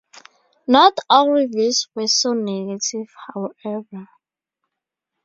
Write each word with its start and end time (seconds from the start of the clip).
Not 0.65 0.97
all 1.11 1.29
reviews 1.29 1.87
were 1.93 2.07
so 2.07 2.33
negative, 2.33 3.05
however. 3.35 4.07